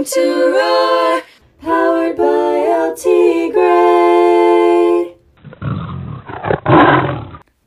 [0.00, 1.22] listening to Roar,
[1.60, 3.60] powered by El Tigre.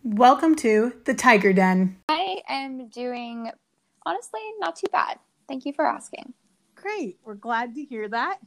[0.04, 1.98] Welcome to the Tiger Den.
[2.10, 3.52] I am doing
[4.06, 5.20] honestly not too bad.
[5.48, 6.34] Thank you for asking.
[6.76, 7.20] Great.
[7.24, 8.40] We're glad to hear that.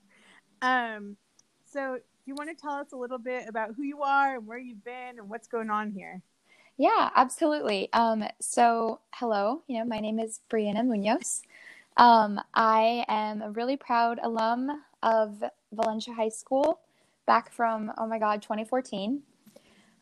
[0.62, 1.16] Um,
[1.64, 4.46] so, do you want to tell us a little bit about who you are and
[4.46, 6.22] where you've been and what's going on here?
[6.76, 7.92] Yeah, absolutely.
[7.92, 11.42] Um, so, hello, you know, my name is Brianna Munoz.
[11.96, 15.42] Um, I am a really proud alum of
[15.72, 16.80] Valencia High School
[17.26, 19.22] back from, oh my God, 2014.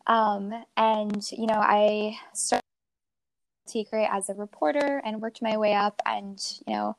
[0.06, 2.62] Um, and, you know, I started
[4.10, 6.02] as a reporter and worked my way up.
[6.04, 6.96] And, you know,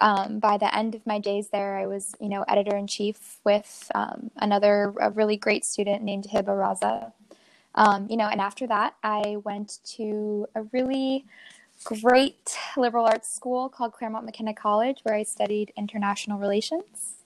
[0.00, 3.38] um, by the end of my days there, I was, you know, editor in chief
[3.44, 7.12] with um, another really great student named Hiba Raza.
[7.74, 11.24] Um, you know, and after that, I went to a really
[11.84, 17.16] great liberal arts school called Claremont McKenna College, where I studied international relations.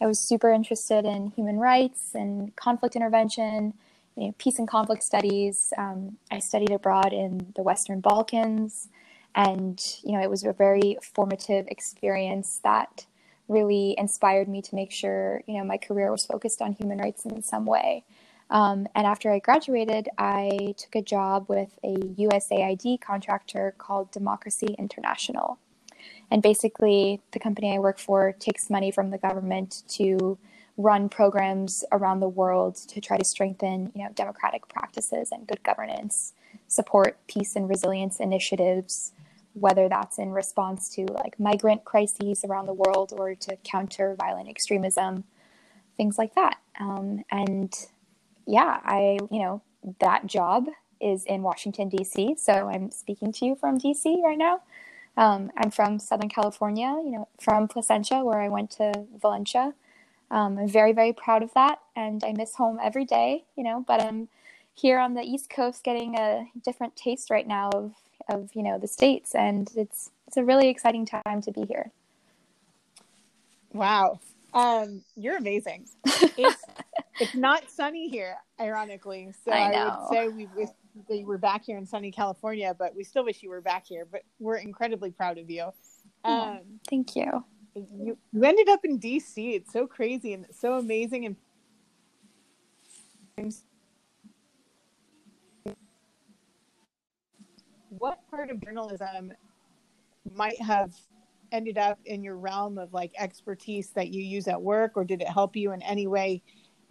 [0.00, 3.74] I was super interested in human rights and conflict intervention,
[4.16, 5.72] you know, peace and conflict studies.
[5.76, 8.88] Um, I studied abroad in the Western Balkans,
[9.34, 13.06] and you know, it was a very formative experience that
[13.48, 17.24] really inspired me to make sure you know my career was focused on human rights
[17.26, 18.04] in some way.
[18.50, 24.74] Um, and after I graduated, I took a job with a USAID contractor called Democracy
[24.78, 25.58] International.
[26.30, 30.38] And basically, the company I work for takes money from the government to
[30.76, 35.62] run programs around the world to try to strengthen, you know, democratic practices and good
[35.62, 36.32] governance,
[36.68, 39.12] support peace and resilience initiatives,
[39.54, 44.48] whether that's in response to like migrant crises around the world or to counter violent
[44.48, 45.24] extremism,
[45.96, 46.58] things like that.
[46.78, 47.74] Um, and
[48.50, 49.62] yeah, I, you know,
[50.00, 50.66] that job
[51.00, 52.34] is in Washington, D.C.
[52.36, 54.20] So I'm speaking to you from D.C.
[54.24, 54.62] right now.
[55.16, 59.74] Um, I'm from Southern California, you know, from Placentia, where I went to Valencia.
[60.30, 61.80] Um, I'm very, very proud of that.
[61.96, 64.28] And I miss home every day, you know, but I'm
[64.74, 67.94] here on the East Coast getting a different taste right now of,
[68.28, 69.34] of you know, the States.
[69.34, 71.90] And it's, it's a really exciting time to be here.
[73.72, 74.20] Wow.
[74.52, 75.86] Um, you're amazing.
[76.36, 76.64] It's
[77.20, 79.32] it's not sunny here, ironically.
[79.44, 80.70] So I, I would say we wish
[81.08, 83.86] that you were back here in sunny California, but we still wish you were back
[83.86, 84.06] here.
[84.10, 85.70] But we're incredibly proud of you.
[86.24, 87.44] Um, thank you.
[87.74, 89.54] You you ended up in DC.
[89.54, 91.36] It's so crazy and so amazing and
[97.88, 99.32] what part of journalism
[100.34, 100.92] might have
[101.52, 105.20] ended up in your realm of like expertise that you use at work or did
[105.20, 106.42] it help you in any way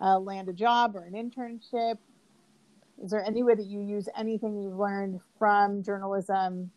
[0.02, 1.98] uh, land a job or an internship
[3.02, 6.72] is there any way that you use anything you've learned from journalism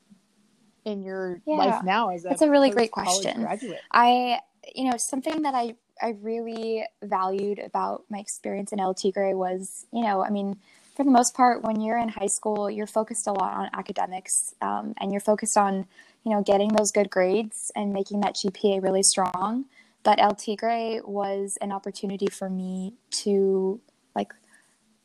[0.84, 1.54] in your yeah.
[1.54, 3.80] life now as a that's a really great question graduate?
[3.92, 4.38] i
[4.74, 9.86] you know something that i i really valued about my experience in el tigre was
[9.92, 10.56] you know i mean
[10.96, 14.54] for the most part when you're in high school you're focused a lot on academics
[14.60, 15.86] um, and you're focused on
[16.24, 19.64] you know, getting those good grades and making that GPA really strong.
[20.02, 23.80] But El Tigre was an opportunity for me to
[24.14, 24.32] like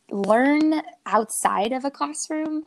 [0.09, 2.63] learn outside of a classroom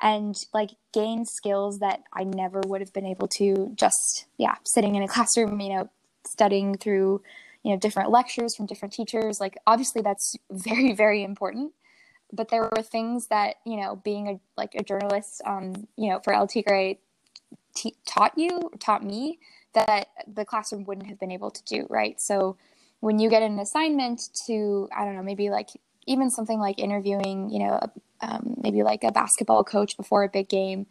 [0.00, 4.96] and like gain skills that I never would have been able to just yeah, sitting
[4.96, 5.90] in a classroom, you know,
[6.26, 7.22] studying through,
[7.62, 9.40] you know, different lectures from different teachers.
[9.40, 11.72] Like obviously that's very very important
[12.34, 16.18] but there were things that you know being a like a journalist um you know
[16.24, 16.96] for el tigre
[17.74, 19.38] t- taught you, taught me
[19.74, 22.20] that the classroom wouldn't have been able to do, right?
[22.20, 22.56] So
[23.00, 25.70] when you get an assignment to, I don't know, maybe like
[26.06, 27.80] even something like interviewing, you know,
[28.20, 30.86] um, maybe like a basketball coach before a big game,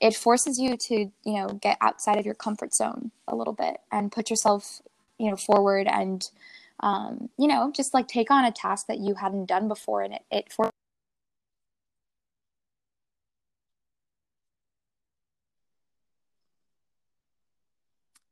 [0.00, 3.78] it forces you to, you know, get outside of your comfort zone a little bit
[3.90, 4.82] and put yourself,
[5.18, 6.30] you know, forward and,
[6.80, 10.02] um, you know, just like take on a task that you hadn't done before.
[10.02, 10.52] And it, it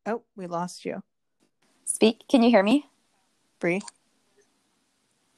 [0.06, 1.02] Oh, we lost you.
[1.84, 2.24] Speak.
[2.28, 2.86] Can you hear me?
[3.60, 3.82] Bree?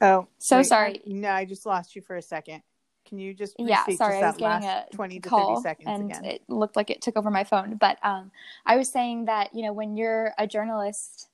[0.01, 0.29] Oh.
[0.39, 1.03] So wait, sorry.
[1.07, 2.63] No, I just lost you for a second.
[3.07, 3.85] Can you just yeah?
[3.97, 6.25] Sorry, I was getting a 20 to call 30 seconds and again.
[6.25, 7.77] it looked like it took over my phone.
[7.77, 8.31] But um,
[8.65, 11.29] I was saying that you know when you're a journalist,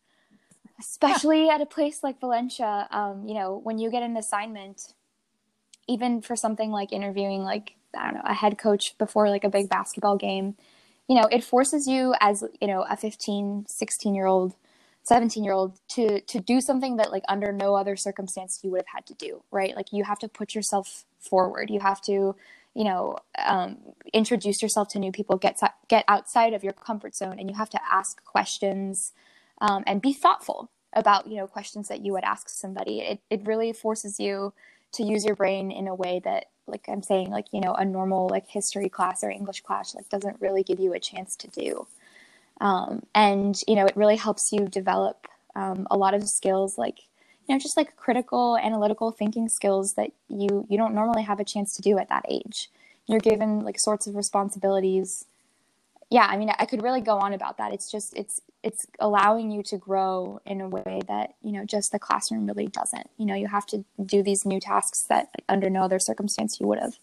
[0.80, 4.94] especially at a place like Valencia, um, you know when you get an assignment,
[5.86, 9.50] even for something like interviewing like I don't know a head coach before like a
[9.50, 10.56] big basketball game,
[11.10, 14.54] you know it forces you as you know a 15 16 year old
[15.02, 18.82] 17 year old to to do something that like under no other circumstance you would
[18.86, 19.74] have had to do right?
[19.74, 21.68] Like you have to put yourself forward.
[21.68, 22.36] You have to
[22.74, 23.78] you know um,
[24.12, 25.58] introduce yourself to new people get
[25.88, 29.12] get outside of your comfort zone and you have to ask questions
[29.60, 33.00] um, and be thoughtful about you know questions that you would ask somebody.
[33.00, 34.52] It, it really forces you
[34.92, 37.84] to use your brain in a way that like i'm saying like you know a
[37.84, 41.48] normal like history class or english class like doesn't really give you a chance to
[41.48, 41.86] do.
[42.60, 45.26] Um, and you know it really helps you develop
[45.56, 46.98] um, a lot of skills like
[47.46, 51.44] you know just like critical analytical thinking skills that you you don't normally have a
[51.44, 52.70] chance to do at that age.
[53.06, 55.24] You're given like sorts of responsibilities
[56.10, 57.72] yeah i mean i could really go on about that.
[57.72, 61.92] It's just it's it's allowing you to grow in a way that you know just
[61.92, 63.08] the classroom really doesn't.
[63.16, 66.66] You know you have to do these new tasks that under no other circumstance you
[66.66, 66.96] would have.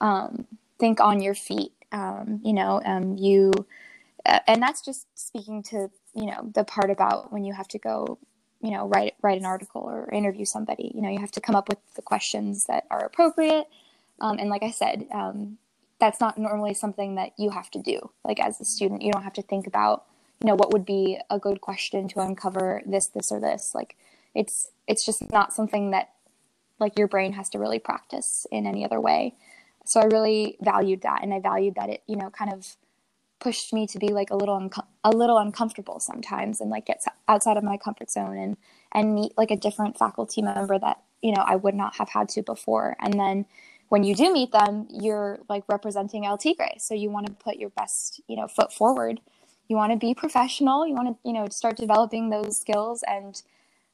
[0.00, 0.46] Um,
[0.78, 3.52] think on your feet um, you know um, you
[4.26, 7.78] uh, and that's just speaking to you know the part about when you have to
[7.78, 8.18] go
[8.60, 10.92] you know write write an article or interview somebody.
[10.94, 13.66] You know you have to come up with the questions that are appropriate.
[14.20, 15.58] Um, and like i said um,
[16.00, 18.10] that's not normally something that you have to do.
[18.24, 20.04] Like as a student you don't have to think about
[20.40, 23.74] you know what would be a good question to uncover this this or this.
[23.74, 23.96] Like
[24.34, 26.10] it's it's just not something that
[26.78, 29.34] like your brain has to really practice in any other way.
[29.84, 32.76] So i really valued that and i valued that it you know kind of
[33.40, 37.02] pushed me to be like a little unco- a little uncomfortable sometimes and like get
[37.28, 38.56] outside of my comfort zone and
[38.92, 42.28] and meet like a different faculty member that you know I would not have had
[42.30, 42.96] to before.
[43.00, 43.46] And then
[43.88, 46.78] when you do meet them you're like representing El Tigre.
[46.78, 49.20] So you want to put your best you know foot forward.
[49.68, 50.86] You want to be professional.
[50.86, 53.02] You want to you know start developing those skills.
[53.06, 53.40] And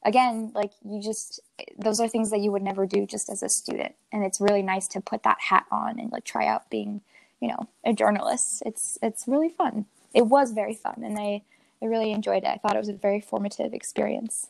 [0.05, 1.39] again like you just
[1.77, 3.95] those are things that you would never do just as a student.
[4.11, 7.01] And it's really nice to put that hat on and like try out being
[7.39, 8.63] you know a journalist.
[8.65, 9.85] It's it's really fun.
[10.13, 11.41] It was very fun and i
[11.81, 12.47] i really enjoyed it.
[12.49, 14.49] I thought it was a very formative experience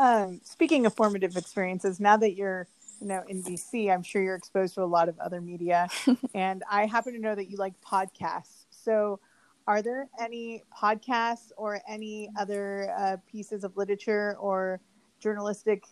[0.00, 2.66] um, speaking of formative experiences now that you're
[3.00, 5.88] you know in dc i'm sure you're exposed to a lot of other media.
[6.34, 8.64] And i happen to know that you like podcasts.
[8.70, 9.20] So
[9.66, 14.80] are there any podcasts or any other uh, pieces of literature or
[15.20, 15.84] journalistic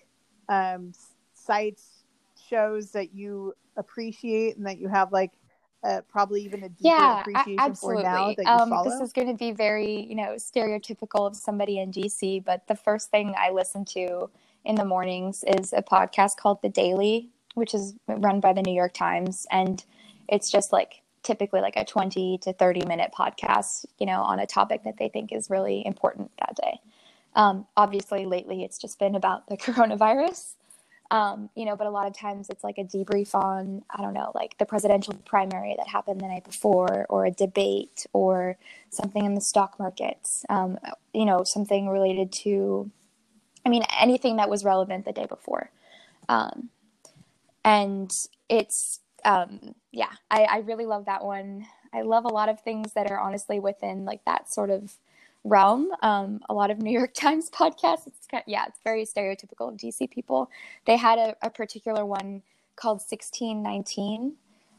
[0.48, 0.92] um,
[1.34, 2.04] sites,
[2.48, 5.32] shows that you appreciate and that you have like
[5.84, 8.02] uh, probably even a deeper yeah, appreciation absolutely.
[8.02, 8.90] for now that you um, follow?
[8.90, 12.74] This is going to be very, you know, stereotypical of somebody in DC, but the
[12.74, 14.30] first thing I listen to
[14.64, 18.74] in the mornings is a podcast called The Daily, which is run by the New
[18.74, 19.46] York Times.
[19.50, 19.84] And
[20.28, 24.46] it's just like typically like a 20 to 30 minute podcast, you know, on a
[24.46, 26.80] topic that they think is really important that day.
[27.34, 30.54] Um, obviously, lately it's just been about the coronavirus.
[31.10, 34.12] Um, you know, but a lot of times it's like a debrief on, I don't
[34.12, 38.58] know, like the presidential primary that happened the night before, or a debate, or
[38.90, 40.78] something in the stock markets, um,
[41.14, 42.90] you know, something related to,
[43.64, 45.70] I mean, anything that was relevant the day before.
[46.28, 46.68] Um,
[47.64, 48.10] and
[48.50, 51.66] it's, um, yeah, I, I really love that one.
[51.90, 54.92] I love a lot of things that are honestly within like that sort of
[55.48, 55.90] realm.
[56.02, 58.06] Um, a lot of New York Times podcasts.
[58.06, 60.50] It's kind of, yeah, it's very stereotypical of DC people.
[60.86, 62.42] They had a, a particular one
[62.76, 64.34] called 1619.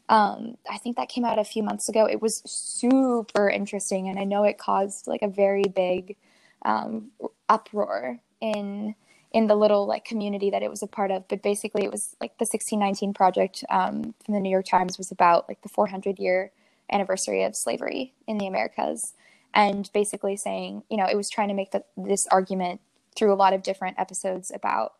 [0.08, 2.06] Um, I think that came out a few months ago.
[2.06, 6.16] It was super interesting, and I know it caused like a very big
[6.64, 7.10] um,
[7.48, 8.94] uproar in
[9.32, 11.28] in the little like community that it was a part of.
[11.28, 15.12] But basically, it was like the 1619 project um, from the New York Times was
[15.12, 16.50] about like the 400 year
[16.90, 19.14] anniversary of slavery in the Americas
[19.54, 22.80] and basically saying, you know, it was trying to make the, this argument
[23.16, 24.94] through a lot of different episodes about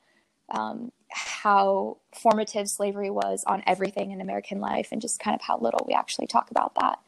[0.51, 5.59] um, how formative slavery was on everything in American life and just kind of how
[5.59, 6.99] little we actually talk about that.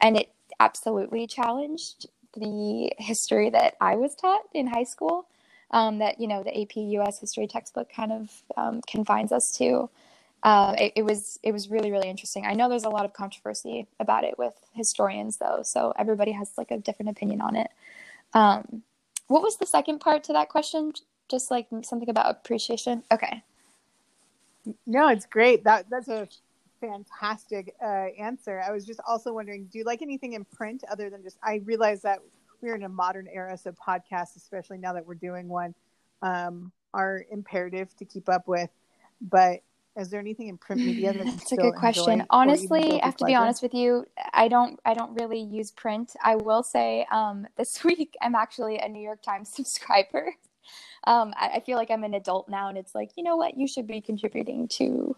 [0.00, 5.26] And it absolutely challenged the history that I was taught in high school,
[5.70, 9.90] um, that, you know, the AP US history textbook kind of um, confines us to
[10.42, 12.46] uh, it, it, was it was really really interesting.
[12.46, 16.52] I know there's a lot of controversy about it with historians though, so everybody has
[16.56, 17.70] like a different opinion on it.
[18.34, 18.82] Um,
[19.26, 20.92] what was the second part to that question?
[21.28, 23.02] Just like something about appreciation.
[23.12, 23.42] Okay.
[24.86, 25.64] No, it's great.
[25.64, 26.28] That that's a
[26.80, 28.62] fantastic uh, answer.
[28.66, 31.38] I was just also wondering, do you like anything in print other than just?
[31.42, 32.20] I realize that
[32.60, 35.74] we're in a modern era, so podcasts, especially now that we're doing one,
[36.22, 38.70] um, are imperative to keep up with.
[39.20, 39.62] But
[39.96, 42.24] is there anything in print media that that's a good question.
[42.30, 44.06] honestly i have to be honest with you.
[44.32, 46.12] I don't i don't really use print.
[46.22, 50.34] I will say um, this week i'm actually a new york times subscriber.
[51.04, 53.56] Um, I, I, feel like i'm an adult now and it's like you know what?
[53.56, 55.16] You should be contributing to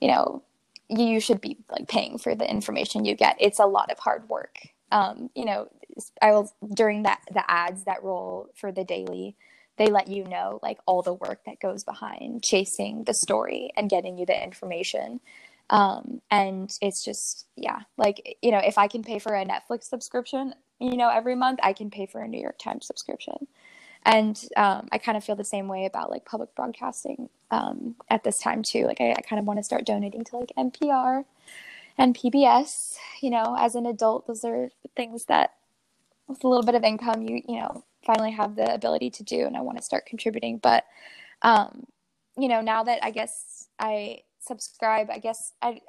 [0.00, 0.42] you know
[0.88, 3.36] you should be like paying for the information you get.
[3.40, 4.58] It's a lot of hard work.
[4.90, 5.68] Um, you know
[6.20, 9.36] i will during that the ads that roll for the daily
[9.78, 13.90] they let you know like all the work that goes behind chasing the story and
[13.90, 15.20] getting you the information
[15.70, 19.84] Um, and it's just, yeah, like, you know, if I can pay for a Netflix
[19.84, 23.48] subscription, you know, every month, I can pay for a New York Times subscription.
[24.04, 28.24] And um, I kind of feel the same way about like public broadcasting um, at
[28.24, 28.86] this time too.
[28.86, 31.24] Like, I, I kind of want to start donating to like NPR
[31.98, 32.96] and PBS.
[33.22, 35.54] You know, as an adult, those are things that
[36.28, 39.46] with a little bit of income, you you know, finally have the ability to do,
[39.46, 40.58] and I want to start contributing.
[40.58, 40.84] But
[41.42, 41.86] um,
[42.36, 45.08] you know, now that I guess I subscribe.
[45.10, 45.80] I guess I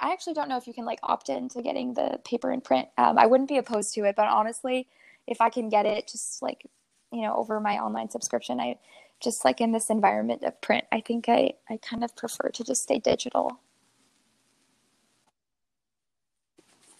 [0.00, 2.88] I actually don't know if you can like opt into getting the paper and print.
[2.96, 4.88] Um, I wouldn't be opposed to it, but honestly,
[5.26, 6.66] if I can get it just like
[7.12, 8.78] you know over my online subscription, I
[9.20, 12.64] just like in this environment of print, I think I I kind of prefer to
[12.64, 13.60] just stay digital.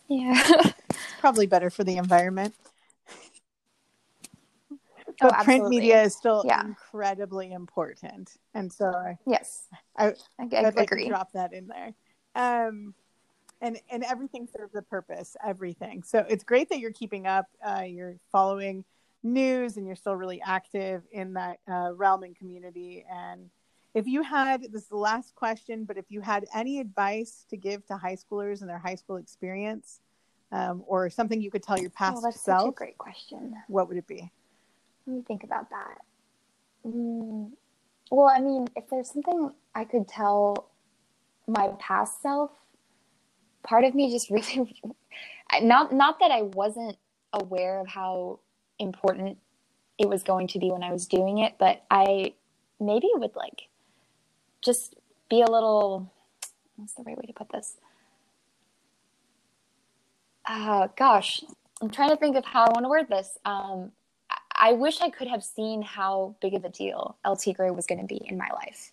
[0.08, 0.42] Yeah.
[1.20, 2.54] Probably better for the environment.
[5.20, 6.62] Oh, but print media is still Yeah.
[6.62, 9.66] incredibly important, and so I, Yes.
[9.96, 11.92] I, I, I I'd like to drop that in there.
[12.34, 12.94] Um,
[13.60, 15.37] and and everything serves a purpose.
[15.44, 16.02] Everything.
[16.02, 17.46] So it's great that you're keeping up.
[17.64, 18.84] Uh, you're following
[19.25, 23.04] news, and you're still really active in that uh, realm and community.
[23.10, 23.50] And
[23.94, 27.56] if you had this is the last question, but if you had any advice to
[27.56, 30.00] give to high schoolers and their high school experience,
[30.52, 33.54] um, or something you could tell your past Oh, that's such a self, great question.
[33.66, 34.30] what would it be?
[35.08, 36.02] Let me think about that.
[36.86, 37.52] Mm,
[38.10, 40.68] well, I mean, if there's something I could tell
[41.46, 42.50] my past self,
[43.62, 44.82] part of me just really,
[45.62, 46.98] not not that I wasn't
[47.32, 48.40] aware of how
[48.78, 49.38] important
[49.98, 52.34] it was going to be when I was doing it, but I
[52.78, 53.68] maybe would like
[54.62, 54.94] just
[55.30, 56.12] be a little.
[56.76, 57.78] What's the right way to put this?
[60.44, 61.42] Uh, gosh,
[61.80, 63.38] I'm trying to think of how I want to word this.
[63.46, 63.92] Um,
[64.58, 68.00] I- wish I could have seen how big of a deal El Tigre was going
[68.00, 68.92] to be in my life.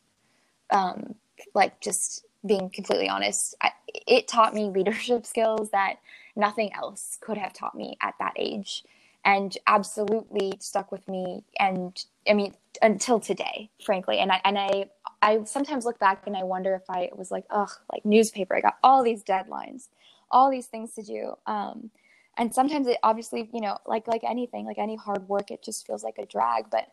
[0.70, 1.16] Um,
[1.54, 3.72] like just being completely honest, I,
[4.08, 5.96] it taught me leadership skills that
[6.36, 8.84] nothing else could have taught me at that age,
[9.24, 11.44] and absolutely stuck with me.
[11.60, 14.20] And I mean, until today, frankly.
[14.20, 14.90] And I and I
[15.22, 18.56] I sometimes look back and I wonder if I was like, ugh, like newspaper.
[18.56, 19.88] I got all these deadlines,
[20.30, 21.36] all these things to do.
[21.48, 21.90] Um,
[22.38, 25.86] and sometimes it obviously you know like like anything like any hard work it just
[25.86, 26.88] feels like a drag but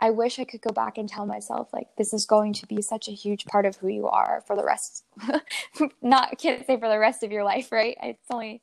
[0.00, 2.82] i wish i could go back and tell myself like this is going to be
[2.82, 5.04] such a huge part of who you are for the rest
[6.02, 7.96] not can't say for the rest of your life right?
[8.02, 8.62] It's only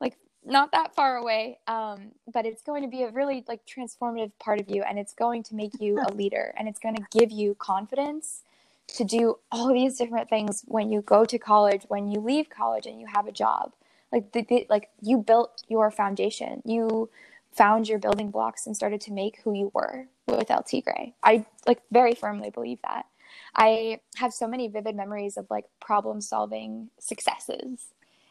[0.00, 4.32] like not that far away um, but it's going to be a really like transformative
[4.38, 7.06] part of you and it's going to make you a leader and it's going to
[7.18, 8.42] give you confidence
[8.88, 12.86] to do all these different things when you go to college when you leave college
[12.86, 13.72] and you have a job
[14.12, 16.62] like the, the, like you built your foundation.
[16.64, 17.10] You
[17.52, 21.12] found your building blocks and started to make who you were with el tigre.
[21.22, 23.06] I like very firmly believe that.
[23.54, 27.86] I have so many vivid memories of like problem solving successes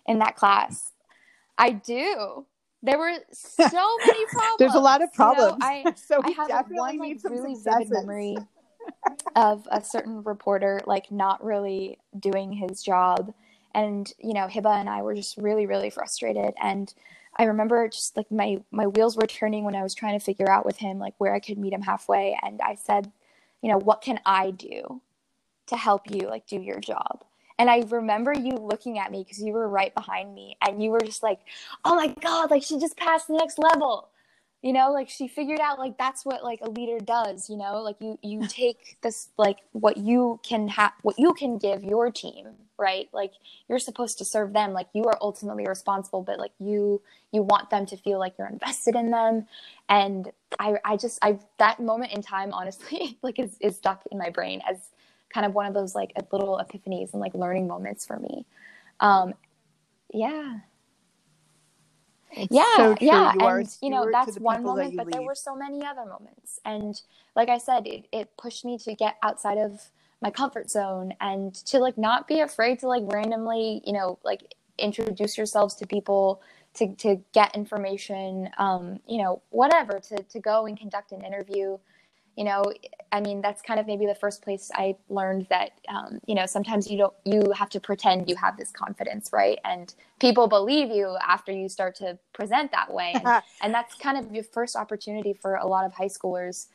[0.06, 0.92] in that class.
[1.58, 2.46] I do.
[2.84, 4.60] There were so many problems.
[4.60, 7.56] There's a lot of you know, problems, I- so I have definitely one like really
[7.56, 7.90] successes.
[7.90, 8.38] vivid memory
[9.36, 13.34] of a certain reporter like not really doing his job
[13.76, 16.56] and you know Hiba and I were just really really frustrated.
[16.62, 16.92] And
[17.38, 20.50] I remember just like my my wheels were turning when I was trying to figure
[20.50, 22.38] out with him like where I could meet him halfway.
[22.42, 23.12] And I said
[23.62, 25.02] you know what can I do
[25.68, 27.24] to help you like do your job?
[27.58, 30.92] And I remember you looking at me because you were right behind me and you
[30.92, 31.42] were just like
[31.84, 34.10] oh my god like she just passed the next level
[34.66, 37.82] you know like she figured out like that's what like a leader does you know
[37.82, 42.12] like you you take this like what you can have what you can give your
[42.12, 43.08] team right?
[43.14, 43.34] Like
[43.68, 44.74] you're supposed to serve them.
[44.74, 48.48] Like you are ultimately responsible but like you you want them to feel like you're
[48.48, 49.48] invested in them.
[49.90, 54.18] And i i just i that moment in time honestly like is, is stuck in
[54.18, 54.78] my brain as
[55.30, 58.46] kind of one of those like little epiphanies and like learning moments for me.
[59.00, 59.34] Um
[60.14, 60.60] yeah
[62.32, 65.22] It's yeah so yeah You and you know that's one that moment you but there
[65.22, 66.60] were so many other moments.
[66.66, 67.00] And
[67.36, 69.92] like i said it, it pushed me to get outside of
[70.22, 74.56] my comfort zone and to like not be afraid to like randomly you know like
[74.78, 76.42] introduce yourselves to people
[76.74, 81.78] to, to get information um you know whatever to, to go and conduct an interview
[82.36, 82.64] you know
[83.12, 86.46] i mean that's kind of maybe the first place i learned that um, you know
[86.46, 89.60] sometimes you don't you have to pretend you have this confidence right?
[89.66, 93.14] And people believe you after you start to present that way.
[93.14, 96.68] And, and that's kind of your first opportunity for a lot of high schoolers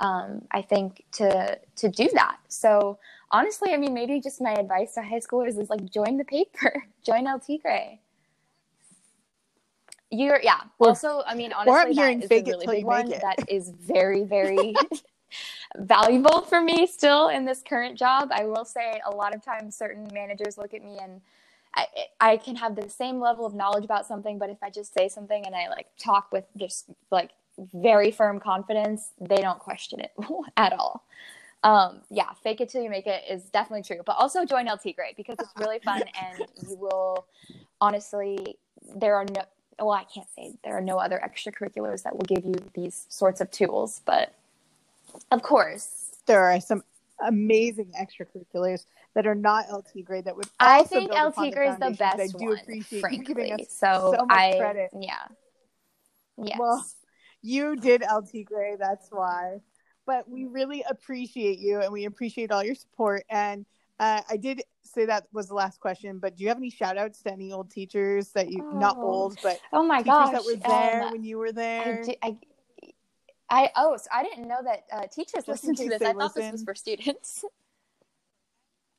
[0.00, 2.38] um, i think to to do that.
[2.48, 2.98] So
[3.30, 6.84] honestly i mean maybe just my advice to high schoolers is like join the paper
[7.04, 7.98] join el tigre
[10.10, 13.20] you're yeah Or- also i mean honestly hearing that is a really big one it.
[13.20, 14.74] that is very very
[15.78, 18.30] valuable for me still in this current job.
[18.32, 21.20] I will say a lot of times certain managers look at me and
[21.74, 21.86] I,
[22.20, 25.08] I can have the same level of knowledge about something, but if I just say
[25.08, 30.12] something and I like talk with just like very firm confidence, they don't question it
[30.56, 31.04] at all.
[31.64, 34.78] Um, yeah, fake it till you make it is definitely true, but also join El
[34.78, 37.26] Tigre because it's really fun and you will
[37.80, 38.56] honestly,
[38.96, 39.42] there are no,
[39.78, 43.40] well, I can't say there are no other extracurriculars that will give you these sorts
[43.40, 44.34] of tools, but
[45.30, 46.82] of course, there are some
[47.24, 50.46] amazing extracurriculars that are not El Tigre that would.
[50.60, 53.34] I think El Tigre is the best I do one, appreciate you frankly.
[53.34, 54.90] giving us so so much I, credit.
[54.98, 55.24] yeah,
[56.42, 56.84] yes, Well,
[57.42, 59.60] you did El Tigre, that's why.
[60.06, 63.24] But we really appreciate you, and we appreciate all your support.
[63.28, 63.66] And
[63.98, 66.96] uh, I did say that was the last question, but do you have any shout
[66.96, 69.02] outs to any old teachers that you not Oh.
[69.02, 72.02] old, but oh my teachers gosh, that were there um, when you were I, there?
[72.04, 72.36] do, I,
[73.50, 76.02] I oh, so I didn't know that uh, teachers Just listen to this.
[76.02, 77.44] I thought this was for students.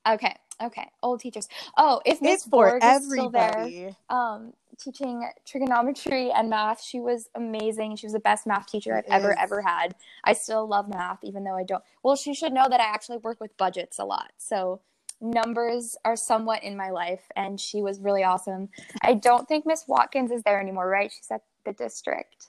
[0.07, 1.47] okay, okay, old teachers.
[1.77, 3.69] Oh, if Miss Borg is still there,
[4.09, 7.95] um, teaching trigonometry and math, she was amazing.
[7.97, 9.39] She was the best math teacher I've ever Yes.
[9.41, 9.95] ever had.
[10.23, 11.83] I still love math, even though I don't.
[12.03, 14.81] Well, she should know that I actually work with budgets a lot, so
[15.21, 18.69] numbers are somewhat in my life, and she was really awesome.
[19.01, 21.11] I don't think Miss Watkins is there anymore, right?
[21.11, 22.47] She's at the district.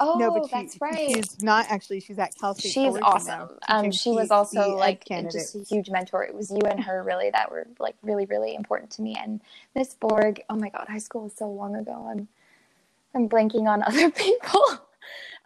[0.00, 1.14] Oh, no, but she, that's right.
[1.14, 2.00] she's not actually.
[2.00, 2.72] She's at Cal State.
[2.72, 3.50] She's awesome.
[3.68, 6.24] Um, teaching she was also like just a huge mentor.
[6.24, 9.16] It was you and her really that were like really, really important to me.
[9.20, 9.40] And
[9.74, 12.08] Miss Borg, oh my God, high school was so long ago.
[12.10, 12.28] I'm,
[13.14, 14.64] I'm blanking on other people.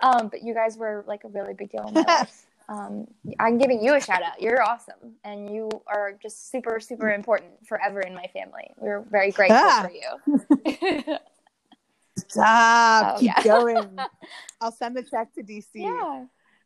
[0.00, 2.46] Um, but you guys were like a really big deal in my life.
[2.69, 3.07] Um,
[3.40, 4.40] I'm giving you a shout out.
[4.40, 8.71] You're awesome, and you are just super, super important forever in my family.
[8.76, 9.88] We're very grateful Ah.
[9.88, 11.16] for you.
[12.19, 13.14] Stop.
[13.16, 13.42] Oh, Keep yeah.
[13.45, 13.99] going.
[14.61, 15.66] I'll send the check to DC.
[15.75, 16.25] yeah.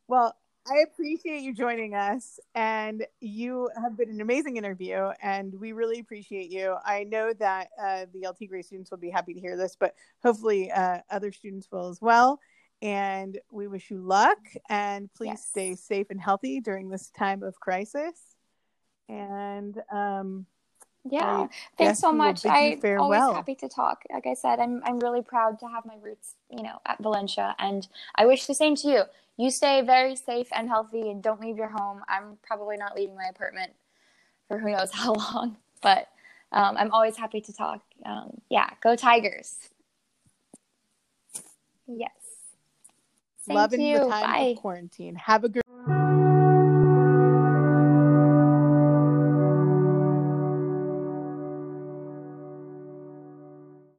[0.08, 0.34] Well,
[0.68, 6.00] I appreciate you joining us, and you have been an amazing interview, and we really
[6.00, 6.74] appreciate you.
[6.84, 9.94] I know that uh, the El Tigre students will be happy to hear this, but
[10.24, 12.40] hopefully uh, other students will as well.
[12.82, 15.46] And we wish you luck, and please Yes.
[15.46, 18.36] stay safe and healthy during this time of crisis.
[19.08, 20.46] And um,
[21.10, 22.44] Yeah, I thanks so much.
[22.44, 23.04] I farewell.
[23.04, 24.02] always happy to talk.
[24.12, 27.54] Like I said, I'm I'm really proud to have my roots, you know, at Valencia,
[27.58, 29.02] and I wish the same to you.
[29.38, 32.02] You stay very safe and healthy, and don't leave your home.
[32.08, 33.72] I'm probably not leaving my apartment
[34.48, 36.08] for who knows how long, but
[36.52, 37.82] um, I'm always happy to talk.
[38.04, 39.56] Um, yeah, go Tigers!
[41.86, 42.15] Yes.
[43.46, 43.98] Thank loving you.
[43.98, 44.38] the time Bye.
[44.50, 45.14] of quarantine.
[45.16, 45.62] Have a good